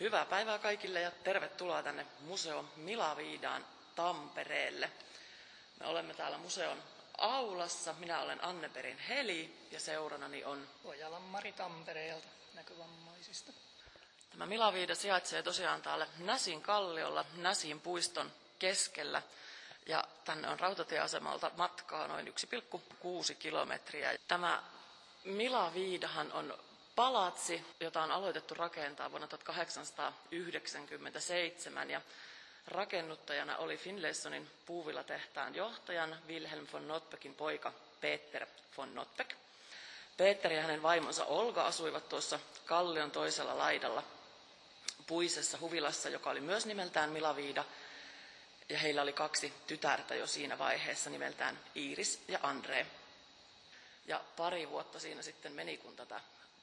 Hyvää 0.00 0.26
päivää 0.26 0.58
kaikille 0.58 1.00
ja 1.00 1.10
tervetuloa 1.10 1.82
tänne 1.82 2.06
Museo 2.20 2.64
Milaviidaan 2.76 3.66
Tampereelle. 3.96 4.90
Me 5.80 5.86
olemme 5.86 6.14
täällä 6.14 6.38
museon 6.38 6.82
aulassa. 7.18 7.94
Minä 7.98 8.20
olen 8.20 8.44
Anne-Perin 8.44 8.98
Heli 8.98 9.68
ja 9.70 9.80
seuranani 9.80 10.44
on 10.44 10.68
Ojalan 10.84 11.22
Mari 11.22 11.52
Tampereelta 11.52 12.28
näkövammaisista. 12.54 13.52
Tämä 14.30 14.46
Milaviida 14.46 14.94
sijaitsee 14.94 15.42
tosiaan 15.42 15.82
täällä 15.82 16.06
Näsin 16.18 16.62
kalliolla, 16.62 17.24
Näsin 17.36 17.80
puiston 17.80 18.32
keskellä. 18.58 19.22
Ja 19.86 20.04
tänne 20.24 20.48
on 20.48 20.60
rautatieasemalta 20.60 21.50
matkaa 21.56 22.06
noin 22.06 22.28
1,6 22.28 23.34
kilometriä. 23.38 24.18
Tämä 24.28 24.62
Milaviidahan 25.24 26.32
on 26.32 26.58
palatsi, 26.96 27.64
jota 27.80 28.02
on 28.02 28.10
aloitettu 28.10 28.54
rakentaa 28.54 29.10
vuonna 29.10 29.26
1897 29.26 31.90
ja 31.90 32.00
rakennuttajana 32.66 33.56
oli 33.56 33.76
Finlaysonin 33.76 34.50
puuvillatehtaan 34.66 35.54
johtajan 35.54 36.16
Wilhelm 36.28 36.66
von 36.72 36.88
Notbeckin 36.88 37.34
poika 37.34 37.72
Peter 38.00 38.46
von 38.76 38.94
Notbeck. 38.94 39.30
Peter 40.16 40.52
ja 40.52 40.62
hänen 40.62 40.82
vaimonsa 40.82 41.24
Olga 41.24 41.66
asuivat 41.66 42.08
tuossa 42.08 42.40
kallion 42.66 43.10
toisella 43.10 43.58
laidalla 43.58 44.02
puisessa 45.06 45.58
huvilassa, 45.60 46.08
joka 46.08 46.30
oli 46.30 46.40
myös 46.40 46.66
nimeltään 46.66 47.10
Milaviida. 47.10 47.64
Ja 48.68 48.78
heillä 48.78 49.02
oli 49.02 49.12
kaksi 49.12 49.52
tytärtä 49.66 50.14
jo 50.14 50.26
siinä 50.26 50.58
vaiheessa 50.58 51.10
nimeltään 51.10 51.58
Iiris 51.76 52.22
ja 52.28 52.38
Andre. 52.42 52.86
Ja 54.06 54.20
pari 54.36 54.70
vuotta 54.70 55.00
siinä 55.00 55.22
sitten 55.22 55.52
meni, 55.52 55.76
kun 55.76 55.96
tätä 55.96 56.20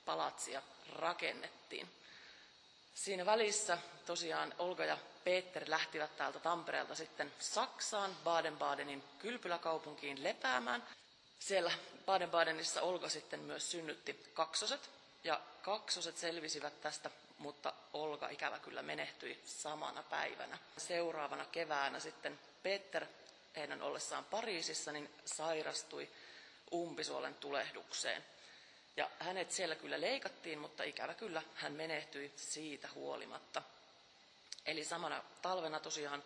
palatsia 0.07 0.61
rakennettiin. 0.93 1.89
Siinä 2.95 3.25
välissä 3.25 3.77
tosiaan 4.05 4.53
Olga 4.59 4.85
ja 4.85 4.98
Peter 5.23 5.63
lähtivät 5.67 6.17
täältä 6.17 6.39
Tampereelta 6.39 6.95
sitten 6.95 7.34
Saksaan, 7.40 8.17
Baden-Badenin 8.23 9.04
kylpyläkaupunkiin 9.20 10.23
lepäämään. 10.23 10.84
Siellä 11.40 11.71
Baden-Badenissa 12.05 12.82
Olga 12.82 13.09
sitten 13.09 13.40
myös 13.40 13.71
synnytti 13.71 14.32
kaksoset, 14.34 14.90
ja 15.23 15.41
kaksoset 15.62 16.17
selvisivät 16.17 16.82
tästä, 16.82 17.10
mutta 17.37 17.73
Olga 17.93 18.29
ikävä 18.29 18.60
kyllä 18.60 18.82
menehtyi 18.82 19.41
samana 19.45 20.04
päivänä. 20.04 20.57
Seuraavana 20.77 21.45
keväänä 21.45 21.99
sitten 21.99 22.39
Peter, 22.63 23.05
heidän 23.55 23.82
ollessaan 23.82 24.26
Pariisissa, 24.26 24.91
niin 24.91 25.10
sairastui 25.26 26.10
umpisuolen 26.73 27.35
tulehdukseen. 27.35 28.23
Ja 28.98 29.09
hänet 29.20 29.51
siellä 29.51 29.76
kyllä 29.76 30.01
leikattiin, 30.01 30.59
mutta 30.59 30.84
ikävä 30.84 31.13
kyllä 31.13 31.41
hän 31.55 31.73
menehtyi 31.73 32.34
siitä 32.35 32.90
huolimatta. 32.95 33.62
Eli 34.65 34.85
samana 34.85 35.23
talvena 35.41 35.79
tosiaan 35.79 36.23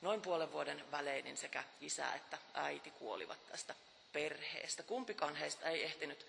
noin 0.00 0.20
puolen 0.20 0.52
vuoden 0.52 0.90
välein 0.90 1.24
niin 1.24 1.36
sekä 1.36 1.64
isä 1.80 2.12
että 2.14 2.38
äiti 2.54 2.90
kuolivat 2.90 3.48
tästä 3.48 3.74
perheestä. 4.12 4.82
Kumpikaan 4.82 5.36
heistä 5.36 5.70
ei 5.70 5.84
ehtinyt 5.84 6.26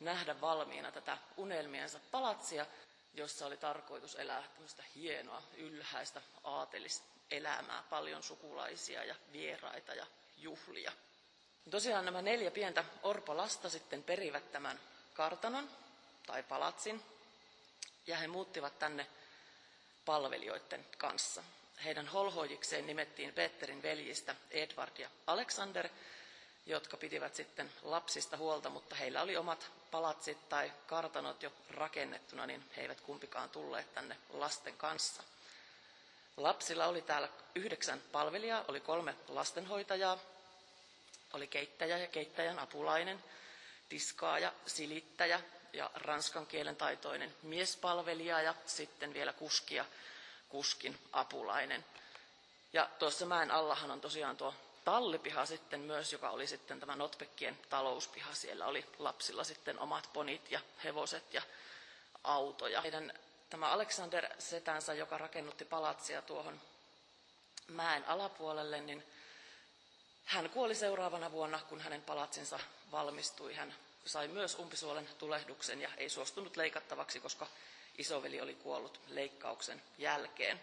nähdä 0.00 0.40
valmiina 0.40 0.92
tätä 0.92 1.18
unelmiensa 1.36 2.00
palatsia, 2.10 2.66
jossa 3.14 3.46
oli 3.46 3.56
tarkoitus 3.56 4.14
elää 4.14 4.42
tämmöistä 4.42 4.82
hienoa, 4.94 5.42
ylhäistä, 5.56 6.22
aateliselämää, 6.44 7.84
paljon 7.90 8.22
sukulaisia 8.22 9.04
ja 9.04 9.14
vieraita 9.32 9.94
ja 9.94 10.06
juhlia. 10.36 10.92
Tosiaan 11.70 12.04
nämä 12.04 12.22
neljä 12.22 12.50
pientä 12.50 12.84
orpolasta 13.02 13.68
sitten 13.70 14.02
perivät 14.02 14.52
tämän 14.52 14.80
kartanon 15.16 15.70
tai 16.26 16.42
palatsin, 16.42 17.02
ja 18.06 18.16
he 18.16 18.26
muuttivat 18.28 18.78
tänne 18.78 19.06
palvelijoiden 20.04 20.86
kanssa. 20.98 21.42
Heidän 21.84 22.08
holhoijikseen 22.08 22.86
nimettiin 22.86 23.32
Petterin 23.32 23.82
veljistä 23.82 24.34
Edward 24.50 24.98
ja 24.98 25.10
Alexander, 25.26 25.88
jotka 26.66 26.96
pitivät 26.96 27.34
sitten 27.34 27.72
lapsista 27.82 28.36
huolta, 28.36 28.70
mutta 28.70 28.94
heillä 28.94 29.22
oli 29.22 29.36
omat 29.36 29.70
palatsit 29.90 30.48
tai 30.48 30.72
kartanot 30.86 31.42
jo 31.42 31.52
rakennettuna, 31.70 32.46
niin 32.46 32.70
he 32.76 32.82
eivät 32.82 33.00
kumpikaan 33.00 33.50
tulleet 33.50 33.94
tänne 33.94 34.16
lasten 34.30 34.76
kanssa. 34.76 35.22
Lapsilla 36.36 36.86
oli 36.86 37.02
täällä 37.02 37.28
yhdeksän 37.54 38.02
palvelijaa, 38.12 38.64
oli 38.68 38.80
kolme 38.80 39.14
lastenhoitajaa, 39.28 40.18
oli 41.32 41.46
keittäjä 41.46 41.98
ja 41.98 42.06
keittäjän 42.06 42.58
apulainen, 42.58 43.24
tiskaaja, 43.88 44.52
silittäjä 44.66 45.40
ja 45.72 45.90
ranskan 45.94 46.46
kielen 46.46 46.76
taitoinen 46.76 47.34
miespalvelija 47.42 48.42
ja 48.42 48.54
sitten 48.66 49.14
vielä 49.14 49.32
kuski 49.32 49.74
ja 49.74 49.84
kuskin 50.48 50.98
apulainen. 51.12 51.84
Ja 52.72 52.90
tuossa 52.98 53.26
mäen 53.26 53.50
allahan 53.50 53.90
on 53.90 54.00
tosiaan 54.00 54.36
tuo 54.36 54.54
tallipiha 54.84 55.46
sitten 55.46 55.80
myös, 55.80 56.12
joka 56.12 56.30
oli 56.30 56.46
sitten 56.46 56.80
tämä 56.80 56.96
Notbekkien 56.96 57.58
talouspiha. 57.68 58.34
Siellä 58.34 58.66
oli 58.66 58.84
lapsilla 58.98 59.44
sitten 59.44 59.78
omat 59.78 60.10
ponit 60.12 60.50
ja 60.50 60.60
hevoset 60.84 61.34
ja 61.34 61.42
autoja. 62.24 62.80
Heidän 62.80 63.12
tämä 63.50 63.68
Alexander 63.68 64.28
setänsä, 64.38 64.94
joka 64.94 65.18
rakennutti 65.18 65.64
palatsia 65.64 66.22
tuohon 66.22 66.60
mäen 67.68 68.08
alapuolelle, 68.08 68.80
niin 68.80 69.04
hän 70.26 70.50
kuoli 70.50 70.74
seuraavana 70.74 71.32
vuonna, 71.32 71.60
kun 71.68 71.80
hänen 71.80 72.02
palatsinsa 72.02 72.58
valmistui. 72.92 73.54
Hän 73.54 73.74
sai 74.06 74.28
myös 74.28 74.58
umpisuolen 74.58 75.08
tulehduksen 75.18 75.80
ja 75.80 75.88
ei 75.96 76.08
suostunut 76.08 76.56
leikattavaksi, 76.56 77.20
koska 77.20 77.46
isoveli 77.98 78.40
oli 78.40 78.54
kuollut 78.54 79.00
leikkauksen 79.08 79.82
jälkeen. 79.98 80.60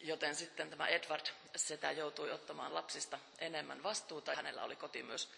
Joten 0.00 0.34
sitten 0.34 0.70
tämä 0.70 0.86
Edward 0.86 1.26
setä 1.56 1.92
joutui 1.92 2.30
ottamaan 2.30 2.74
lapsista 2.74 3.18
enemmän 3.38 3.82
vastuuta. 3.82 4.34
Hänellä 4.34 4.64
oli 4.64 4.76
koti 4.76 5.02
myös 5.02 5.28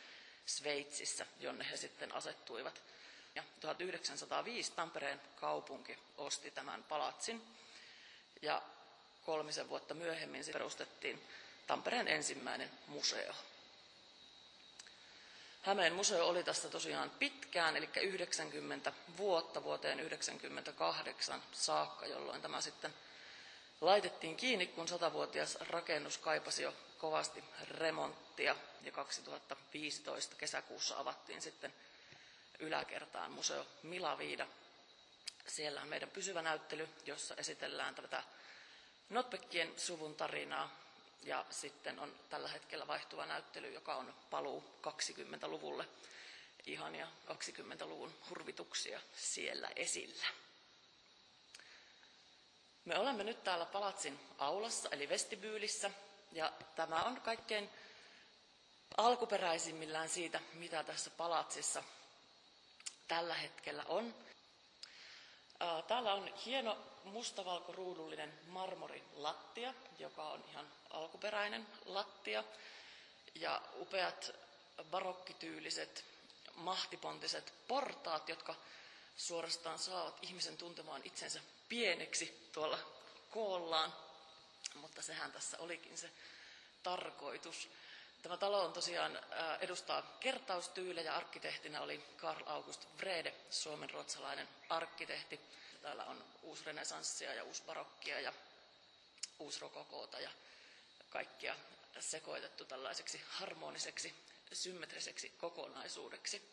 Sveitsissä, 0.47 1.26
jonne 1.41 1.66
he 1.70 1.76
sitten 1.76 2.14
asettuivat. 2.14 2.82
Ja 3.34 3.42
1905 3.60 4.72
Tampereen 4.72 5.20
kaupunki 5.36 5.98
osti 6.19 6.50
tämän 6.50 6.84
palatsin 6.84 7.42
ja 8.42 8.62
kolmisen 9.26 9.69
vuotta 9.69 9.94
myöhemmin 9.94 10.44
perustettiin 10.52 11.22
Tampereen 11.66 12.08
ensimmäinen 12.08 12.70
museo. 12.86 13.34
Hämeen 15.62 15.92
museo 15.92 16.26
oli 16.26 16.44
tässä 16.44 16.68
tosiaan 16.68 17.10
pitkään, 17.10 17.76
eli 17.76 17.88
90 18.02 18.92
vuotta 19.16 19.62
vuoteen 19.62 20.00
98 20.00 21.42
saakka, 21.52 22.06
jolloin 22.06 22.42
tämä 22.42 22.60
sitten 22.60 22.94
laitettiin 23.80 24.36
kiinni, 24.36 24.66
kun 24.66 24.88
satavuotias 24.88 25.58
rakennus 25.60 26.18
kaipasi 26.18 26.62
jo 26.62 26.74
kovasti 26.98 27.44
remonttia 27.68 28.56
ja 28.82 28.92
2015 28.92 30.36
kesäkuussa 30.36 30.98
avattiin 30.98 31.42
sitten 31.42 31.74
yläkertaan 32.58 33.32
museo 33.32 33.66
Milaviida. 33.82 34.46
Siellä 35.46 35.82
on 35.82 35.88
meidän 35.88 36.10
pysyvä 36.10 36.42
näyttely, 36.42 36.88
jossa 37.06 37.34
esitellään 37.34 37.94
tätä 37.94 38.22
Notbeckien 39.10 39.72
suvun 39.76 40.14
tarinaa 40.14 40.81
ja 41.22 41.44
sitten 41.50 41.98
on 41.98 42.14
tällä 42.30 42.48
hetkellä 42.48 42.86
vaihtuva 42.86 43.26
näyttely, 43.26 43.72
joka 43.72 43.94
on 43.94 44.14
paluu 44.30 44.64
20-luvulle. 44.88 45.88
Ihania 46.66 47.08
20-luvun 47.28 48.14
hurvituksia 48.30 49.00
siellä 49.16 49.70
esillä. 49.76 50.26
Me 52.84 52.98
olemme 52.98 53.24
nyt 53.24 53.44
täällä 53.44 53.66
palatsin 53.66 54.20
aulassa, 54.38 54.88
eli 54.92 55.08
vestibyylissä, 55.08 55.90
ja 56.32 56.52
tämä 56.76 57.02
on 57.02 57.20
kaikkein 57.20 57.70
alkuperäisimmillään 58.96 60.08
siitä, 60.08 60.40
mitä 60.54 60.84
tässä 60.84 61.10
palatsissa 61.10 61.84
tällä 63.08 63.34
hetkellä 63.34 63.84
on. 63.88 64.14
Täällä 65.88 66.14
on 66.14 66.34
hieno 66.46 66.76
mustavalkoruudullinen 67.04 68.38
marmorilattia, 68.46 69.75
joka 69.98 70.28
on 70.28 70.44
ihan 70.48 70.66
alkuperäinen 70.90 71.66
lattia. 71.87 72.44
Ja 73.34 73.62
upeat 73.81 74.31
barokkityyliset 74.90 76.04
mahtipontiset 76.54 77.52
portaat, 77.69 78.28
jotka 78.28 78.54
suorastaan 79.16 79.78
saavat 79.78 80.19
ihmisen 80.22 80.56
tuntemaan 80.56 81.02
itsensä 81.04 81.40
pieneksi 81.69 82.48
tuolla 82.52 82.78
koollaan. 83.31 83.92
Mutta 84.75 85.02
sehän 85.02 85.32
tässä 85.32 85.56
olikin 85.58 85.98
se 85.98 86.10
tarkoitus. 86.82 87.69
Tämä 88.22 88.36
talo 88.36 88.64
on 88.64 88.72
tosiaan 88.72 89.19
edustaa 89.60 90.02
kertaustyylejä. 90.20 91.16
Arkkitehtinä 91.16 91.80
oli 91.80 92.04
Karl 92.16 92.42
August 92.46 92.86
Vrede, 92.98 93.34
suomen 93.50 93.90
ruotsalainen 93.90 94.48
arkkitehti. 94.69 95.40
Täällä 95.82 96.04
on 96.04 96.24
uusrenesanssia 96.42 97.34
ja 97.34 97.44
uusbarokkia 97.44 98.20
ja 98.20 98.32
uusrokokoota 99.38 100.20
ja 100.20 100.30
kaikkia 101.10 101.56
sekoitettu 102.00 102.64
tällaiseksi 102.64 103.22
harmoniseksi, 103.28 104.14
symmetriseksi 104.52 105.28
kokonaisuudeksi. 105.28 106.52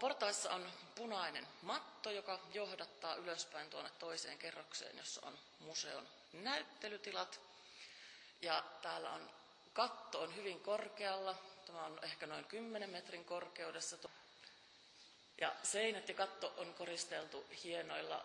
Portaissa 0.00 0.50
on 0.50 0.72
punainen 0.94 1.48
matto, 1.62 2.10
joka 2.10 2.40
johdattaa 2.54 3.14
ylöspäin 3.14 3.70
tuonne 3.70 3.90
toiseen 3.98 4.38
kerrokseen, 4.38 4.96
jossa 4.96 5.26
on 5.26 5.38
museon 5.58 6.08
näyttelytilat. 6.32 7.40
Ja 8.40 8.64
täällä 8.82 9.10
on 9.10 9.30
katto 9.78 10.20
on 10.20 10.36
hyvin 10.36 10.60
korkealla. 10.60 11.34
Tämä 11.66 11.84
on 11.84 11.98
ehkä 12.02 12.26
noin 12.26 12.44
10 12.44 12.90
metrin 12.90 13.24
korkeudessa. 13.24 13.96
Ja 15.40 15.54
seinät 15.62 16.08
ja 16.08 16.14
katto 16.14 16.54
on 16.56 16.74
koristeltu 16.74 17.46
hienoilla 17.64 18.24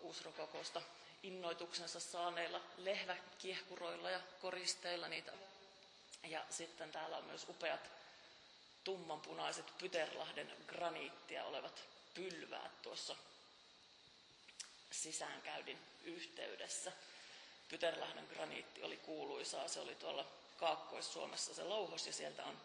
uusrokokosta 0.00 0.82
innoituksensa 1.22 2.00
saaneilla 2.00 2.60
lehväkiehkuroilla 2.76 4.10
ja 4.10 4.20
koristeilla 4.40 5.08
niitä. 5.08 5.32
Ja 6.24 6.44
sitten 6.50 6.92
täällä 6.92 7.16
on 7.16 7.24
myös 7.24 7.48
upeat 7.48 7.90
tummanpunaiset 8.84 9.78
Pyterlahden 9.78 10.52
graniittia 10.66 11.44
olevat 11.44 11.84
pylväät 12.14 12.82
tuossa 12.82 13.16
sisäänkäydin 14.90 15.78
yhteydessä. 16.04 16.92
Pyterlahden 17.68 18.26
graniitti 18.34 18.82
oli 18.82 18.96
kuuluisaa, 18.96 19.68
se 19.68 19.80
oli 19.80 19.94
tuolla 19.94 20.26
Kaakkois-Suomessa 20.56 21.54
se 21.54 21.64
louhos 21.64 22.06
ja 22.06 22.12
sieltä 22.12 22.44
on 22.44 22.60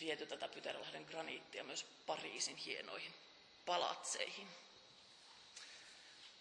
viety 0.00 0.26
tätä 0.26 0.48
Pyterlahden 0.48 1.04
graniittia 1.04 1.64
myös 1.64 1.86
Pariisin 2.06 2.56
hienoihin 2.56 3.14
palatseihin. 3.66 4.48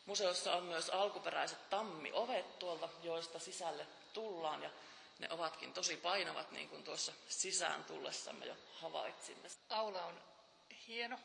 Museossa 0.05 0.55
on 0.55 0.63
myös 0.63 0.89
alkuperäiset 0.89 1.69
tammiovet 1.69 2.59
tuolta, 2.59 2.89
joista 3.03 3.39
sisälle 3.39 3.87
tullaan 4.13 4.63
ja 4.63 4.69
ne 5.19 5.27
ovatkin 5.31 5.73
tosi 5.73 5.97
painavat, 5.97 6.51
niin 6.51 6.69
kuin 6.69 6.83
tuossa 6.83 7.13
sisään 7.29 7.83
tullessamme 7.83 8.45
jo 8.45 8.55
havaitsimme. 8.73 9.49
Aula 9.69 10.05
on 10.05 10.21
hieno, 10.87 11.19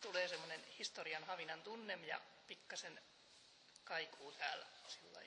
tulee 0.00 0.28
semmoinen 0.28 0.64
historian 0.78 1.24
havinan 1.24 1.62
tunne 1.62 1.98
ja 2.06 2.20
pikkasen 2.46 3.02
kaikuu 3.84 4.32
täällä 4.32 4.66
sillä 4.88 5.20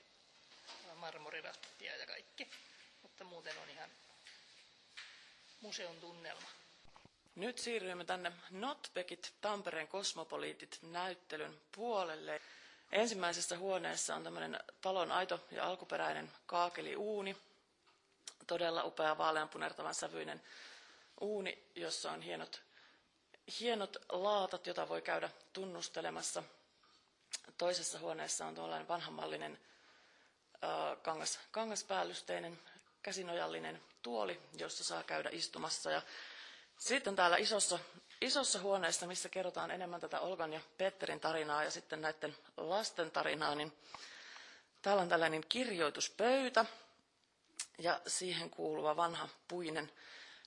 marmoriraspia 0.95 1.97
ja 1.97 2.07
kaikki, 2.07 2.49
mutta 3.03 3.23
muuten 3.23 3.57
on 3.57 3.69
ihan 3.69 3.89
museon 5.61 5.95
tunnelma. 5.99 6.47
Nyt 7.35 7.57
siirrymme 7.57 8.05
tänne 8.05 8.31
Notbekit, 8.49 9.33
Tampereen 9.41 9.87
kosmopoliitit 9.87 10.79
näyttelyn 10.81 11.61
puolelle. 11.71 12.41
Ensimmäisessä 12.91 13.57
huoneessa 13.57 14.15
on 14.15 14.23
tämmöinen 14.23 14.59
talon 14.81 15.11
aito 15.11 15.45
ja 15.51 15.65
alkuperäinen 15.65 16.31
kaakeliuuni, 16.45 17.37
todella 18.47 18.83
upea 18.83 19.17
vaaleanpunertavan 19.17 19.95
sävyinen 19.95 20.41
uuni, 21.21 21.63
jossa 21.75 22.11
on 22.11 22.21
hienot, 22.21 22.61
hienot 23.59 23.97
laatat, 24.09 24.67
jota 24.67 24.89
voi 24.89 25.01
käydä 25.01 25.29
tunnustelemassa. 25.53 26.43
Toisessa 27.57 27.99
huoneessa 27.99 28.45
on 28.45 28.55
tuollainen 28.55 28.87
vanhamallinen 28.87 29.59
kangas, 31.01 31.39
kangaspäällysteinen 31.51 32.59
käsinojallinen 33.03 33.81
tuoli, 34.01 34.41
jossa 34.57 34.83
saa 34.83 35.03
käydä 35.03 35.29
istumassa. 35.31 35.91
Ja 35.91 36.01
sitten 36.77 37.15
täällä 37.15 37.37
isossa, 37.37 37.79
isossa 38.21 38.59
huoneessa, 38.59 39.07
missä 39.07 39.29
kerrotaan 39.29 39.71
enemmän 39.71 40.01
tätä 40.01 40.19
Olgan 40.19 40.53
ja 40.53 40.61
Petterin 40.77 41.19
tarinaa 41.19 41.63
ja 41.63 41.71
sitten 41.71 42.01
näiden 42.01 42.35
lasten 42.57 43.11
tarinaa, 43.11 43.55
niin 43.55 43.73
täällä 44.81 45.01
on 45.01 45.09
tällainen 45.09 45.43
kirjoituspöytä 45.49 46.65
ja 47.77 48.01
siihen 48.07 48.49
kuuluva 48.49 48.95
vanha 48.95 49.29
puinen 49.47 49.91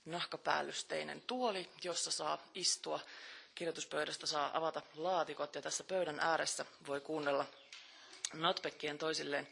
nahkapäällysteinen 0.05 1.21
tuoli, 1.21 1.69
jossa 1.83 2.11
saa 2.11 2.43
istua. 2.55 2.99
Kirjoituspöydästä 3.55 4.27
saa 4.27 4.57
avata 4.57 4.81
laatikot 4.95 5.55
ja 5.55 5.61
tässä 5.61 5.83
pöydän 5.83 6.19
ääressä 6.19 6.65
voi 6.87 7.01
kuunnella 7.01 7.45
notpekkien 8.33 8.97
toisilleen 8.97 9.47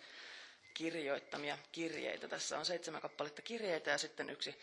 kirjoittamia 0.76 1.58
kirjeitä. 1.72 2.28
Tässä 2.28 2.60
on 2.60 2.66
seitsemän 2.66 3.02
kappaletta 3.02 3.42
kirjeitä 3.42 3.92
ja 3.92 3.98
sitten 3.98 4.30
yksi 4.30 4.60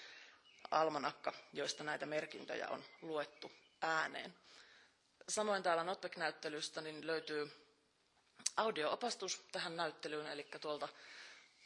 almanakka, 0.70 1.32
joista 1.52 1.84
näitä 1.84 2.06
merkintöjä 2.06 2.68
on 2.68 2.84
luettu 3.02 3.52
ääneen. 3.82 4.34
Samoin 5.28 5.62
täällä 5.62 5.84
Notbeck-näyttelystä 5.84 6.80
niin 6.80 7.06
löytyy 7.06 7.50
audio-opastus 8.56 9.44
tähän 9.52 9.76
näyttelyyn, 9.76 10.26
eli 10.26 10.46
tuolta 10.60 10.88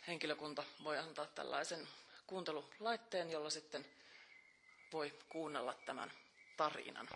henkilökunta 0.09 0.65
voi 0.85 0.99
antaa 0.99 1.27
tällaisen 1.27 1.89
kuuntelulaitteen, 2.27 3.31
jolla 3.31 3.51
sitten 3.51 3.87
voi 4.93 5.15
kuunnella 5.29 5.75
tämän 5.87 6.13
tarinan. 6.57 7.09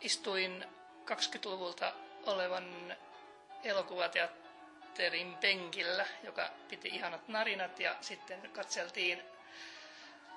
Istuin 0.00 0.64
20-luvulta 1.04 1.92
olevan 2.26 2.96
elokuvateatterin 3.64 4.47
penkillä, 5.40 6.06
joka 6.24 6.50
piti 6.68 6.88
ihanat 6.88 7.28
narinat 7.28 7.80
ja 7.80 7.96
sitten 8.00 8.50
katseltiin 8.50 9.22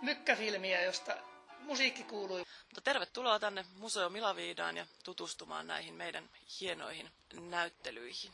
mykkäfilmiä, 0.02 0.82
josta 0.84 1.18
musiikki 1.60 2.04
kuului. 2.04 2.44
Mutta 2.66 2.82
tervetuloa 2.82 3.40
tänne 3.40 3.66
Museo 3.78 4.10
Milaviidaan 4.10 4.78
ja 4.78 4.86
tutustumaan 5.04 5.68
näihin 5.68 5.94
meidän 5.94 6.30
hienoihin 6.62 7.10
näyttelyihin. 7.50 8.32